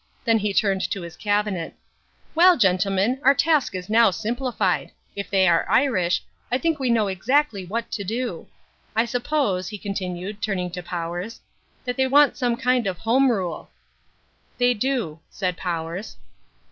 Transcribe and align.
Then 0.25 0.39
he 0.39 0.51
turned 0.51 0.81
to 0.89 1.03
his 1.03 1.15
Cabinet. 1.15 1.75
"Well, 2.33 2.57
gentlemen, 2.57 3.19
our 3.21 3.35
task 3.35 3.75
is 3.75 3.87
now 3.87 4.09
simplified. 4.09 4.89
If 5.15 5.29
they 5.29 5.47
are 5.47 5.69
Irish, 5.69 6.23
I 6.51 6.57
think 6.57 6.79
we 6.79 6.89
know 6.89 7.07
exactly 7.07 7.65
what 7.65 7.91
to 7.91 8.03
do. 8.03 8.47
I 8.95 9.05
suppose," 9.05 9.67
he 9.67 9.77
continued, 9.77 10.41
turning 10.41 10.71
to 10.71 10.81
Powers, 10.81 11.39
"that 11.85 11.97
they 11.97 12.07
want 12.07 12.35
some 12.35 12.55
kind 12.57 12.87
of 12.87 12.97
Home 12.97 13.29
Rule." 13.31 13.69
"They 14.57 14.73
do," 14.73 15.19
said 15.29 15.55
Powers. 15.55 16.17